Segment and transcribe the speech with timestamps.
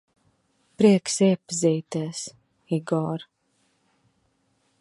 [0.81, 2.23] Prieks iepazīties,
[2.79, 3.29] Igor.